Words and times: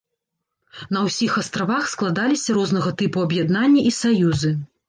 На 0.95 1.03
ўсіх 1.07 1.35
астравах 1.43 1.91
складаліся 1.93 2.57
рознага 2.61 2.97
тыпу 3.03 3.17
аб'яднанні 3.29 3.89
і 3.93 3.97
саюзы. 4.03 4.51